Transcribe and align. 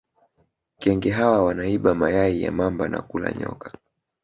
kenge 0.79 1.11
hawa 1.11 1.43
wanaiba 1.43 1.95
mayai 1.95 2.41
ya 2.43 2.51
mamba 2.51 2.89
na 2.89 3.01
kula 3.01 3.31
nyoka 3.31 3.71